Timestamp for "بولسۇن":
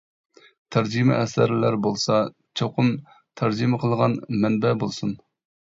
4.85-5.17